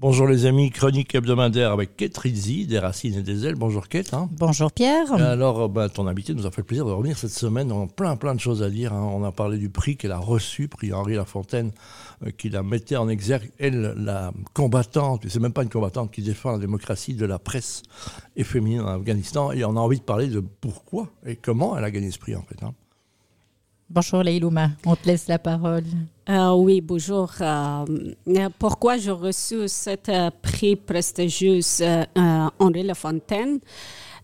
Bonjour 0.00 0.26
les 0.26 0.46
amis, 0.46 0.70
chronique 0.70 1.14
hebdomadaire 1.14 1.72
avec 1.72 1.94
Kate 1.94 2.16
Rizzi, 2.16 2.66
des 2.66 2.78
racines 2.78 3.18
et 3.18 3.22
des 3.22 3.44
ailes. 3.44 3.56
Bonjour 3.56 3.86
Kate. 3.86 4.14
Hein. 4.14 4.30
Bonjour 4.32 4.72
Pierre. 4.72 5.12
Alors, 5.12 5.68
bah, 5.68 5.90
ton 5.90 6.06
invité 6.06 6.32
nous 6.32 6.46
a 6.46 6.50
fait 6.50 6.62
le 6.62 6.66
plaisir 6.66 6.86
de 6.86 6.90
revenir 6.90 7.18
cette 7.18 7.32
semaine. 7.32 7.70
On 7.70 7.84
a 7.84 7.86
plein 7.86 8.16
plein 8.16 8.34
de 8.34 8.40
choses 8.40 8.62
à 8.62 8.70
dire. 8.70 8.94
Hein. 8.94 9.10
On 9.12 9.22
a 9.24 9.30
parlé 9.30 9.58
du 9.58 9.68
prix 9.68 9.98
qu'elle 9.98 10.12
a 10.12 10.18
reçu, 10.18 10.68
prix 10.68 10.94
Henri 10.94 11.16
Lafontaine, 11.16 11.72
euh, 12.24 12.30
qui 12.30 12.48
la 12.48 12.62
mettait 12.62 12.96
en 12.96 13.10
exergue, 13.10 13.50
elle, 13.58 13.92
la 13.98 14.32
combattante, 14.54 15.26
c'est 15.28 15.38
même 15.38 15.52
pas 15.52 15.64
une 15.64 15.68
combattante 15.68 16.10
qui 16.10 16.22
défend 16.22 16.52
la 16.52 16.58
démocratie 16.58 17.12
de 17.12 17.26
la 17.26 17.38
presse 17.38 17.82
et 18.36 18.44
féminine 18.44 18.80
en 18.80 18.88
Afghanistan. 18.88 19.52
Et 19.52 19.66
on 19.66 19.76
a 19.76 19.80
envie 19.80 19.98
de 19.98 20.04
parler 20.04 20.28
de 20.28 20.40
pourquoi 20.40 21.10
et 21.26 21.36
comment 21.36 21.76
elle 21.76 21.84
a 21.84 21.90
gagné 21.90 22.10
ce 22.10 22.18
prix 22.18 22.34
en 22.34 22.42
fait. 22.42 22.64
Hein. 22.64 22.72
Bonjour 23.92 24.22
Leilouma, 24.22 24.70
on 24.86 24.94
te 24.94 25.04
laisse 25.08 25.26
la 25.26 25.40
parole. 25.40 25.82
Euh, 26.28 26.52
oui, 26.52 26.80
bonjour. 26.80 27.28
Euh, 27.40 27.84
pourquoi 28.56 28.98
j'ai 28.98 29.10
reçu 29.10 29.66
ce 29.66 29.96
euh, 30.08 30.30
prix 30.42 30.76
prestigieux 30.76 31.58
Henri 32.60 32.84
Lafontaine 32.84 33.58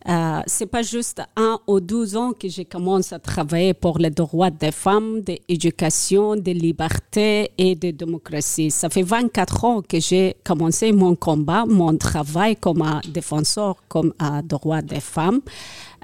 euh, 0.09 0.41
c'est 0.47 0.67
pas 0.67 0.83
juste 0.83 1.21
un 1.37 1.59
ou 1.67 1.81
douze 1.81 2.17
ans 2.17 2.33
que 2.33 2.49
j'ai 2.49 2.65
commencé 2.65 3.13
à 3.13 3.19
travailler 3.19 3.75
pour 3.75 3.99
les 3.99 4.11
droits 4.11 4.51
des 4.51 4.71
femmes, 4.71 5.21
de 5.23 5.37
l'éducation, 5.49 6.37
des 6.37 6.55
libertés 6.55 7.51
et 7.59 7.75
de 7.75 7.91
démocratie. 7.91 8.71
Ça 8.71 8.89
fait 8.89 9.03
24 9.03 9.65
ans 9.65 9.83
que 9.83 9.99
j'ai 9.99 10.37
commencé 10.45 10.93
mon 10.93 11.17
combat, 11.17 11.65
mon 11.67 11.97
travail 11.97 12.55
comme 12.55 12.85
défenseur, 13.09 13.83
comme 13.89 14.13
un 14.21 14.43
droit 14.43 14.81
des 14.81 15.01
femmes. 15.01 15.41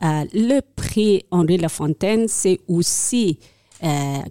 le 0.02 0.60
prix 0.74 1.24
Henri 1.30 1.58
Lafontaine, 1.58 2.26
c'est 2.26 2.58
aussi 2.66 3.38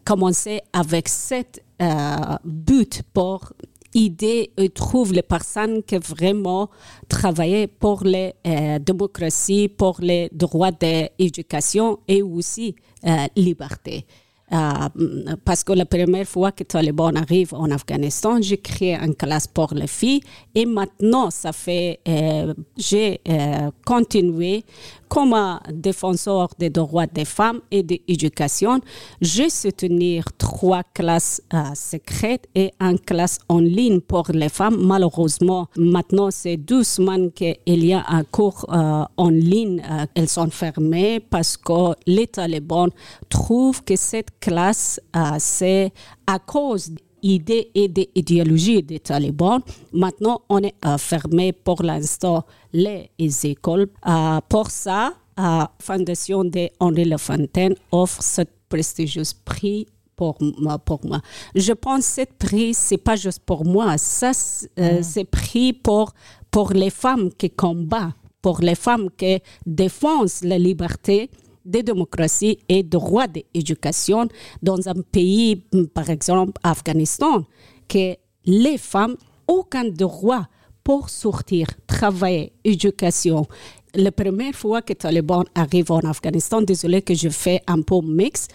commencer 0.06 0.62
avec 0.72 1.10
cet 1.10 1.62
euh, 1.82 2.38
but 2.46 3.02
pour 3.12 3.54
aider 3.96 4.52
et 4.56 4.70
trouver 4.70 5.16
les 5.16 5.22
personnes 5.24 5.82
qui 5.84 5.98
vraiment 5.98 6.70
travaillent 7.10 7.68
pour 7.68 8.04
les 8.04 8.34
euh, 8.46 8.80
démocraties, 8.80 9.68
pour 9.68 9.98
les 10.00 10.30
droits 10.32 10.72
d'éducation 10.72 12.00
et 12.08 12.22
aussi 12.22 12.76
euh, 13.06 13.26
liberté. 13.36 14.06
Euh, 14.54 15.36
parce 15.46 15.64
que 15.64 15.72
la 15.72 15.86
première 15.86 16.28
fois 16.28 16.52
que 16.52 16.64
Taliban 16.64 17.16
arrive 17.16 17.54
en 17.54 17.72
Afghanistan, 17.72 18.38
j'ai 18.42 18.58
créé 18.58 18.96
une 18.96 19.16
classe 19.16 19.48
pour 19.48 19.74
les 19.74 19.88
filles 19.88 20.22
et 20.54 20.66
maintenant, 20.66 21.30
ça 21.30 21.54
fait, 21.54 22.00
euh, 22.08 22.54
j'ai 22.78 23.22
euh, 23.30 23.72
continué 23.86 24.66
comme 25.08 25.36
défenseur 25.74 26.50
des 26.58 26.70
droits 26.70 27.06
des 27.06 27.26
femmes 27.26 27.60
et 27.70 27.84
de 27.84 27.98
l'éducation. 28.08 28.80
J'ai 29.20 29.50
soutenu 29.50 30.22
trois 30.38 30.84
classes 30.84 31.42
secrètes 31.74 32.48
et 32.56 32.72
une 32.80 32.98
classe 32.98 33.38
en 33.50 33.60
ligne 33.60 34.00
pour 34.00 34.28
les 34.34 34.48
femmes. 34.48 34.78
Malheureusement, 34.80 35.68
maintenant, 35.76 36.32
c'est 36.32 36.56
doucement 36.56 37.28
qu'il 37.36 37.58
y 37.68 37.92
a 37.92 38.06
un 38.08 38.24
cours 38.24 38.66
en 38.70 39.30
ligne. 39.30 39.84
elles 40.16 40.30
sont 40.30 40.50
fermées 40.50 41.20
parce 41.20 41.58
que 41.58 41.94
les 42.08 42.28
talibans 42.28 42.90
trouvent 43.28 43.84
que 43.84 43.98
cette 43.98 44.30
classe, 44.42 45.00
euh, 45.16 45.36
c'est 45.38 45.94
à 46.28 46.40
cause 46.40 46.92
d'idées 47.24 47.72
et 47.74 47.88
d'idéologies 47.88 48.84
des 48.84 49.00
talibans. 49.00 49.62
Maintenant, 49.94 50.42
on 50.50 50.58
est 50.60 50.76
euh, 50.86 50.98
fermé 50.98 51.54
pour 51.54 51.84
l'instant 51.84 52.44
les 52.74 53.10
écoles. 53.44 53.88
Euh, 54.08 54.40
pour 54.50 54.70
ça, 54.70 55.14
la 55.38 55.72
Fondation 55.80 56.44
de 56.44 56.68
Henri 56.80 57.06
Lafontaine 57.06 57.76
offre 57.92 58.22
ce 58.22 58.42
prestigieux 58.68 59.24
prix 59.46 59.88
pour 60.16 60.38
moi, 60.60 60.78
pour 60.78 61.00
moi. 61.06 61.22
Je 61.56 61.74
pense 61.74 62.16
que 62.16 62.22
ce 62.22 62.26
prix, 62.38 62.74
c'est 62.74 62.98
pas 62.98 63.16
juste 63.16 63.42
pour 63.46 63.66
moi. 63.66 63.98
Ça, 63.98 64.32
mm. 64.32 65.02
c'est 65.02 65.24
prix 65.24 65.74
pour, 65.74 66.14
pour 66.52 66.74
les 66.74 66.92
femmes 66.92 67.32
qui 67.32 67.50
combattent, 67.50 68.14
pour 68.42 68.60
les 68.62 68.76
femmes 68.76 69.10
qui 69.18 69.40
défendent 69.66 70.30
la 70.44 70.60
liberté 70.60 71.30
de 71.66 71.82
démocratie 71.82 72.60
et 72.70 72.84
droit 72.84 73.28
d'éducation 73.28 74.28
dans 74.62 74.88
un 74.88 75.02
pays, 75.12 75.64
par 75.94 76.10
exemple, 76.10 76.54
Afghanistan, 76.64 77.44
que 77.88 78.16
les 78.46 78.78
femmes 78.78 79.16
aucun 79.48 79.86
droit 79.86 80.48
pour 80.84 81.10
sortir, 81.10 81.68
travailler, 81.88 82.54
éducation. 82.64 83.46
La 83.94 84.12
première 84.12 84.56
fois 84.56 84.82
que 84.82 84.94
Taliban 84.94 85.44
arrive 85.54 85.92
en 85.92 86.00
Afghanistan, 86.00 86.62
désolé 86.62 87.02
que 87.02 87.14
je 87.14 87.30
fais 87.30 87.62
un 87.68 87.82
peu 87.82 88.02
mix, 88.02 88.48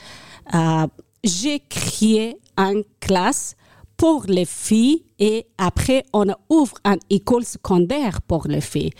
euh, 0.54 0.86
j'ai 1.22 1.60
créé 1.68 2.38
une 2.56 2.82
classe 3.00 3.54
pour 3.96 4.24
les 4.26 4.44
filles 4.44 5.04
et 5.18 5.46
après 5.58 6.04
on 6.12 6.26
ouvre 6.48 6.74
une 6.84 6.98
école 7.10 7.44
secondaire 7.44 8.22
pour 8.22 8.46
les 8.48 8.60
filles. 8.60 8.92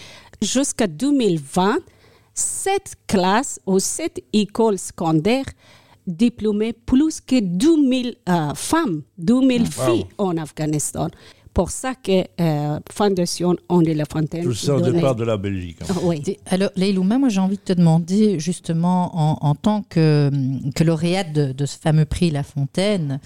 Jusqu'à 0.43 0.87
2020, 0.87 1.79
cette 2.37 2.95
classe 3.07 3.59
ou 3.67 3.79
cette 3.79 4.21
école 4.33 4.79
secondaire 4.79 5.47
diplômait 6.07 6.73
plus 6.73 7.21
que 7.21 7.41
2000 7.41 8.15
euh, 8.29 8.55
femmes, 8.55 9.03
2000 9.19 9.65
ah, 9.65 9.85
filles 9.87 10.07
en 10.19 10.37
Afghanistan. 10.37 11.09
Pour 11.53 11.71
ça 11.71 11.95
que 11.95 12.23
euh, 12.39 12.79
Fondation 12.93 13.57
Henri 13.71 13.95
Lafontaine. 13.95 14.45
Tout 14.45 14.53
ça 14.53 14.77
au 14.77 14.81
départ 14.83 15.17
de 15.17 15.25
la 15.25 15.39
Belgique. 15.39 15.79
Hein. 15.89 15.95
Oui. 16.03 16.23
Alors, 16.45 16.69
Leilouma, 16.77 17.17
moi 17.19 17.31
j'ai 17.31 17.41
envie 17.41 17.57
de 17.57 17.63
te 17.63 17.73
demander, 17.73 18.39
justement, 18.39 19.43
en, 19.43 19.55
tant 19.55 19.83
que, 19.83 20.31
que 20.75 20.85
lauréate 20.85 21.33
de, 21.33 21.67
ce 21.67 21.79
fameux 21.79 22.05
prix 22.05 22.31
La 22.31 22.43
Fontaine, 22.43 23.21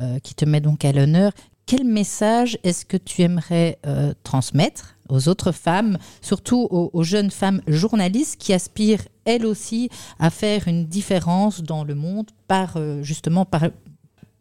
euh, 0.00 0.18
qui 0.18 0.34
te 0.34 0.44
met 0.44 0.60
donc 0.60 0.84
à 0.84 0.90
l'honneur, 0.90 1.30
quel 1.64 1.84
message 1.84 2.58
est-ce 2.64 2.84
que 2.84 2.96
tu 2.96 3.22
aimerais 3.22 3.78
euh, 3.86 4.12
transmettre 4.24 4.95
aux 5.08 5.28
autres 5.28 5.52
femmes, 5.52 5.98
surtout 6.20 6.68
aux, 6.70 7.02
jeunes 7.02 7.30
femmes 7.30 7.60
journalistes 7.66 8.36
qui 8.38 8.52
aspirent 8.52 9.06
elles 9.24 9.46
aussi 9.46 9.88
à 10.18 10.30
faire 10.30 10.68
une 10.68 10.86
différence 10.86 11.62
dans 11.62 11.84
le 11.84 11.94
monde 11.94 12.30
par 12.48 12.76
euh, 12.76 13.02
justement 13.02 13.44
par, 13.44 13.64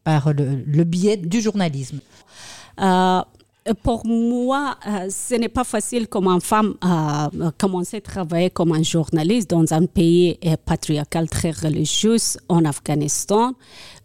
par 0.04 0.34
le, 0.34 0.84
biais 0.84 1.18
du 1.18 1.42
journalisme. 1.42 2.00
Euh, 2.82 3.22
pour 3.74 4.06
moi, 4.06 4.78
euh, 4.88 5.10
ce 5.10 5.36
n'est 5.36 5.50
pas 5.50 5.64
facile 5.64 6.08
comme 6.08 6.40
femme 6.40 6.76
à 6.82 7.30
commencer 7.58 7.98
à 7.98 8.02
travailler 8.02 8.52
comme 8.52 8.72
un 8.74 8.84
journaliste 8.84 9.50
dans 9.50 9.74
un 9.74 9.88
pays 9.88 10.38
patriarcal 10.66 11.28
très 11.28 11.50
religieux 11.50 12.18
en 12.48 12.64
Afghanistan. 12.64 13.54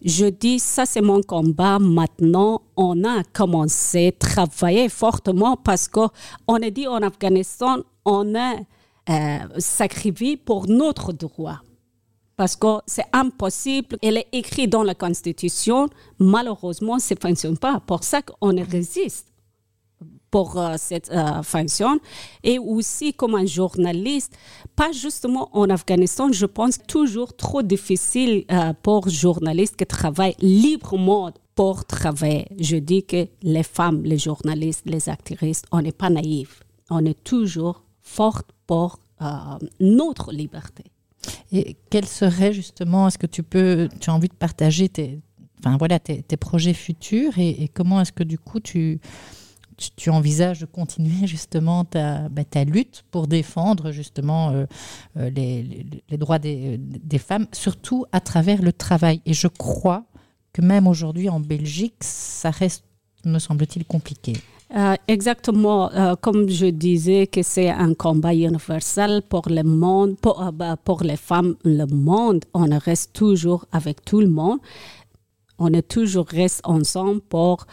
Je 0.03 0.27
dis, 0.27 0.59
ça 0.59 0.87
c'est 0.87 1.03
mon 1.03 1.21
combat. 1.21 1.79
Maintenant, 1.79 2.63
on 2.77 3.05
a 3.05 3.23
commencé 3.35 4.09
à 4.09 4.13
travailler 4.13 4.89
fortement 4.89 5.57
parce 5.57 5.89
qu'on 5.89 6.09
a 6.49 6.71
dit 6.71 6.87
en 6.87 7.03
Afghanistan, 7.03 7.79
on 8.07 8.35
a 8.35 8.55
euh, 9.11 9.39
sacrifié 9.59 10.39
pour 10.39 10.69
notre 10.69 11.13
droit 11.13 11.61
parce 12.37 12.57
que 12.57 12.79
c'est 12.87 13.05
impossible. 13.13 13.99
Elle 14.01 14.17
est 14.17 14.29
écrit 14.33 14.67
dans 14.67 14.83
la 14.83 14.95
Constitution. 14.95 15.91
Malheureusement, 16.19 16.99
ça 16.99 17.15
ne 17.15 17.21
fonctionne 17.21 17.59
pas. 17.59 17.81
Pour 17.87 18.05
ça 18.05 18.23
qu'on 18.23 18.57
résiste 18.65 19.30
pour 20.31 20.59
euh, 20.59 20.75
cette 20.79 21.11
euh, 21.11 21.43
fonction. 21.43 21.99
Et 22.43 22.59
aussi, 22.59 23.13
comme 23.13 23.35
un 23.35 23.47
journaliste, 23.47 24.33
pas 24.77 24.93
justement 24.93 25.51
en 25.53 25.69
Afghanistan, 25.71 26.31
je 26.33 26.47
pense 26.47 26.79
toujours 26.87 27.35
trop 27.35 27.63
difficile 27.63 28.45
euh, 28.51 28.73
pour 28.83 29.09
journalistes 29.09 29.77
qui 29.77 29.87
travaillent 29.87 30.37
librement 30.41 31.33
pour 31.55 31.85
travailler. 31.85 32.47
Je 32.59 32.77
dis 32.77 33.05
que 33.05 33.27
les 33.43 33.63
femmes, 33.63 34.03
les 34.05 34.19
journalistes, 34.19 34.83
les 34.87 35.09
activistes, 35.09 35.67
on 35.73 35.83
n'est 35.83 35.93
pas 35.93 36.11
naïfs. 36.11 36.63
On 36.91 37.05
est 37.05 37.23
toujours 37.23 37.85
fortes 38.03 38.51
pour 38.67 38.99
notre 39.79 40.33
liberté. 40.33 40.85
Et 41.53 41.77
quel 41.91 42.07
serait 42.07 42.55
justement, 42.55 43.07
est-ce 43.07 43.19
que 43.19 43.27
tu 43.27 43.43
peux, 43.43 43.91
tu 44.01 44.09
as 44.09 44.15
envie 44.15 44.29
de 44.29 44.35
partager 44.35 44.89
tes, 44.89 45.21
enfin 45.59 45.77
voilà, 45.77 45.99
tes, 45.99 46.23
projets 46.39 46.73
futurs 46.73 47.35
et 47.37 47.69
comment 47.75 48.01
est-ce 48.01 48.13
que 48.13 48.25
du 48.25 48.39
coup 48.39 48.61
tu, 48.61 48.99
tu, 49.97 50.11
envisages 50.11 50.61
de 50.61 50.67
continuer 50.67 51.27
justement 51.27 51.85
ta, 51.85 52.29
bah, 52.29 52.45
ta, 52.45 52.65
lutte 52.65 53.05
pour 53.11 53.27
défendre 53.27 53.93
justement 53.93 54.51
euh, 54.51 54.67
euh, 55.17 55.31
les, 55.31 55.87
les, 56.09 56.17
droits 56.19 56.39
des, 56.39 56.77
des, 56.79 57.19
femmes, 57.19 57.47
surtout 57.53 58.05
à 58.13 58.21
travers 58.21 58.63
le 58.63 58.73
travail. 58.73 59.21
Et 59.27 59.33
je 59.33 59.49
crois 59.49 60.05
que 60.53 60.63
même 60.63 60.87
aujourd'hui 60.87 61.29
en 61.29 61.41
Belgique, 61.41 61.95
ça 62.01 62.51
reste, 62.51 62.85
me 63.25 63.39
semble-t-il, 63.39 63.85
compliqué. 63.85 64.35
Euh, 64.77 64.95
exactement, 65.09 65.91
comme 66.21 66.49
je 66.49 66.67
disais, 66.67 67.27
que 67.27 67.43
c'est 67.43 67.71
un 67.71 67.95
combat 67.95 68.33
universel 68.35 69.23
pour 69.29 69.49
le 69.49 69.65
monde, 69.65 70.17
pour, 70.19 70.53
bah, 70.53 70.77
pour 70.77 71.03
les 71.03 71.17
femmes, 71.17 71.57
le 71.65 71.87
monde, 71.87 72.45
on 72.55 72.69
reste 72.79 73.13
toujours 73.13 73.65
avec 73.73 74.05
tout 74.05 74.21
le 74.21 74.29
monde, 74.29 74.59
on 75.59 75.73
est 75.73 75.87
toujours 75.87 76.27
reste 76.27 76.61
ensemble 76.65 77.21
pour 77.21 77.67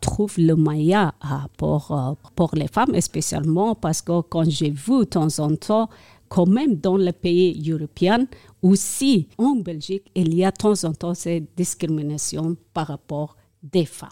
trouve 0.00 0.34
le 0.38 0.54
moyen 0.54 1.12
pour, 1.56 1.90
euh, 1.92 2.12
pour 2.36 2.50
les 2.54 2.68
femmes, 2.68 2.98
spécialement 3.00 3.74
parce 3.74 4.00
que 4.02 4.20
quand 4.22 4.48
j'ai 4.48 4.70
vu 4.70 5.00
de 5.00 5.04
temps 5.04 5.38
en 5.40 5.54
temps, 5.56 5.88
quand 6.28 6.46
même 6.46 6.76
dans 6.76 6.96
les 6.96 7.12
pays 7.12 7.70
européens, 7.70 8.26
aussi 8.62 9.28
en 9.38 9.56
Belgique, 9.56 10.10
il 10.14 10.34
y 10.34 10.44
a 10.44 10.50
de 10.50 10.56
temps 10.56 10.84
en 10.84 10.92
temps 10.92 11.14
cette 11.14 11.48
discrimination 11.56 12.56
par 12.72 12.86
rapport 12.88 13.36
des 13.62 13.84
femmes. 13.84 14.08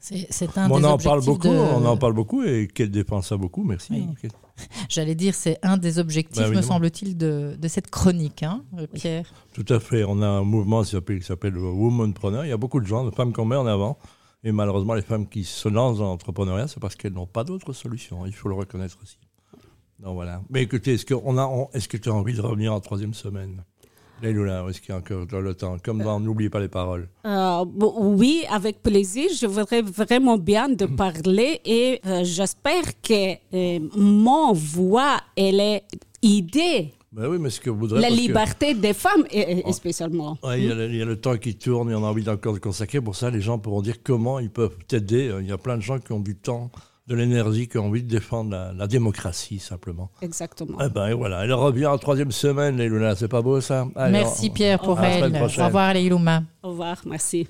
C'est 0.00 0.58
un 0.58 0.68
on 0.68 0.80
des 0.80 0.84
en 0.84 0.98
parle 0.98 1.24
beaucoup, 1.24 1.46
de- 1.46 1.54
on 1.56 1.84
en 1.86 1.96
parle 1.96 2.12
beaucoup 2.14 2.42
et 2.42 2.66
qu'elle 2.66 2.90
défend 2.90 3.22
ça 3.22 3.36
beaucoup. 3.36 3.62
Merci. 3.62 3.92
Oui. 4.22 4.28
J'allais 4.88 5.14
dire, 5.14 5.32
c'est 5.34 5.58
un 5.62 5.76
des 5.76 5.98
objectifs, 6.00 6.42
Bah, 6.42 6.50
me 6.50 6.60
semble-t-il, 6.60 7.16
de, 7.16 7.56
de 7.56 7.68
cette 7.68 7.88
chronique, 7.88 8.42
hein, 8.42 8.62
euh, 8.78 8.86
Pierre. 8.92 9.26
Tout 9.54 9.64
à 9.68 9.78
fait. 9.78 10.02
On 10.04 10.20
a 10.20 10.26
un 10.26 10.42
mouvement 10.42 10.82
qui 10.82 10.90
s'appelle, 10.90 11.20
qui 11.20 11.26
s'appelle 11.26 11.52
le 11.52 11.62
Womanpreneur. 11.62 12.44
Il 12.44 12.48
y 12.48 12.52
a 12.52 12.56
beaucoup 12.56 12.80
de 12.80 12.86
gens, 12.86 13.04
de 13.04 13.10
femmes 13.12 13.32
qu'on 13.32 13.44
met 13.44 13.54
en 13.56 13.66
avant. 13.66 13.96
Et 14.44 14.52
malheureusement, 14.52 14.94
les 14.94 15.02
femmes 15.02 15.28
qui 15.28 15.44
se 15.44 15.68
lancent 15.68 15.98
dans 15.98 16.06
l'entrepreneuriat, 16.06 16.66
c'est 16.68 16.80
parce 16.80 16.96
qu'elles 16.96 17.12
n'ont 17.12 17.26
pas 17.26 17.44
d'autre 17.44 17.72
solution. 17.72 18.26
Il 18.26 18.34
faut 18.34 18.48
le 18.48 18.54
reconnaître 18.54 18.98
aussi. 19.02 19.18
Donc 20.00 20.14
voilà. 20.14 20.42
Mais 20.50 20.62
écoutez, 20.62 20.94
est-ce, 20.94 21.06
qu'on 21.06 21.38
a, 21.38 21.68
est-ce 21.74 21.88
que 21.88 21.96
tu 21.96 22.08
as 22.08 22.12
envie 22.12 22.34
de 22.34 22.40
revenir 22.40 22.72
en 22.72 22.80
troisième 22.80 23.14
semaine? 23.14 23.62
Leïla, 24.20 24.64
est-ce 24.68 24.80
qu'il 24.80 24.90
y 24.90 24.92
a 24.92 24.98
encore 24.98 25.40
le 25.40 25.54
temps? 25.54 25.76
Comme 25.82 26.02
dans 26.02 26.20
N'oubliez 26.20 26.50
pas 26.50 26.60
les 26.60 26.68
paroles. 26.68 27.08
Euh, 27.26 27.64
oui, 27.76 28.44
avec 28.50 28.82
plaisir. 28.82 29.28
Je 29.36 29.46
voudrais 29.46 29.82
vraiment 29.82 30.38
bien 30.38 30.68
de 30.68 30.86
parler 30.86 31.60
et 31.64 32.00
euh, 32.06 32.22
j'espère 32.22 33.00
que 33.00 33.34
euh, 33.54 33.80
mon 33.96 34.52
voix, 34.52 35.18
elle 35.36 35.60
est 35.60 35.82
idée. 36.22 36.92
Ben 37.12 37.26
oui, 37.28 37.36
mais 37.38 37.50
ce 37.50 37.60
que 37.60 37.68
vous 37.68 37.78
voudrez. 37.80 38.00
La 38.00 38.08
parce 38.08 38.18
que- 38.20 38.26
liberté 38.26 38.74
des 38.74 38.94
femmes, 38.94 39.24
et- 39.30 39.68
et 39.68 39.72
spécialement. 39.72 40.38
Ouais, 40.42 40.60
il, 40.62 40.68
y 40.68 40.70
a 40.70 40.74
le, 40.74 40.88
il 40.88 40.96
y 40.96 41.02
a 41.02 41.04
le 41.04 41.20
temps 41.20 41.36
qui 41.36 41.54
tourne 41.56 41.90
et 41.90 41.94
on 41.94 42.04
a 42.04 42.08
envie 42.08 42.22
d'encore 42.24 42.54
de 42.54 42.58
consacrer. 42.58 43.00
Pour 43.02 43.16
ça, 43.16 43.28
les 43.30 43.40
gens 43.42 43.58
pourront 43.58 43.82
dire 43.82 43.96
comment 44.02 44.38
ils 44.38 44.50
peuvent 44.50 44.76
t'aider. 44.88 45.30
Il 45.40 45.46
y 45.46 45.52
a 45.52 45.58
plein 45.58 45.76
de 45.76 45.82
gens 45.82 45.98
qui 45.98 46.12
ont 46.12 46.20
du 46.20 46.36
temps, 46.36 46.70
de 47.08 47.14
l'énergie, 47.14 47.68
qui 47.68 47.76
ont 47.76 47.86
envie 47.88 48.02
de 48.02 48.08
défendre 48.08 48.52
la, 48.52 48.72
la 48.72 48.86
démocratie, 48.86 49.58
simplement. 49.58 50.10
Exactement. 50.22 50.78
Eh 50.82 50.88
ben 50.88 51.08
et 51.08 51.14
voilà, 51.14 51.44
elle 51.44 51.52
revient 51.52 51.86
en 51.86 51.98
troisième 51.98 52.32
semaine, 52.32 52.78
Leïla. 52.78 53.14
C'est 53.14 53.28
pas 53.28 53.42
beau 53.42 53.60
ça? 53.60 53.86
Allez, 53.94 54.12
Merci 54.12 54.48
on- 54.50 54.54
Pierre 54.54 54.78
pour 54.80 54.98
elle. 55.00 55.36
Au 55.36 55.64
revoir, 55.66 55.92
Leilouma. 55.92 56.44
Au 56.62 56.70
revoir, 56.70 57.02
merci. 57.04 57.46